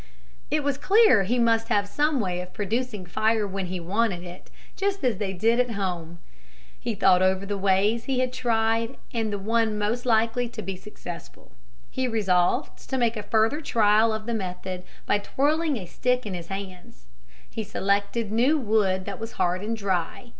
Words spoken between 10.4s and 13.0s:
to be successful. He resolved to